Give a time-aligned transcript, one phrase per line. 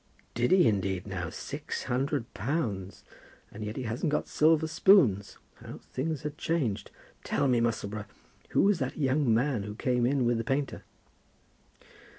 [0.33, 1.29] "Did he indeed, now?
[1.29, 3.03] Six hundred pounds!
[3.51, 5.37] And yet he hasn't got silver spoons.
[5.63, 6.89] How things are changed!
[7.23, 8.05] Tell me, Musselboro,
[8.49, 10.81] who was that young man who came in with the painter?"